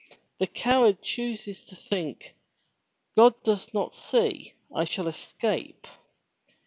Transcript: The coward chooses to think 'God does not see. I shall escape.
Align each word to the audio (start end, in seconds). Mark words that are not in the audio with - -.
The 0.39 0.47
coward 0.47 1.03
chooses 1.03 1.63
to 1.65 1.75
think 1.75 2.33
'God 3.15 3.35
does 3.43 3.71
not 3.71 3.93
see. 3.93 4.55
I 4.73 4.83
shall 4.83 5.07
escape. 5.07 5.85